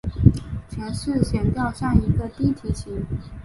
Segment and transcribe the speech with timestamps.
[0.67, 3.05] 前四弦调像一个低提琴。